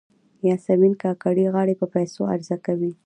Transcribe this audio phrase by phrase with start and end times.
[0.47, 2.91] یاسمین کاکړۍ غاړې په پیسو عرضه کوي.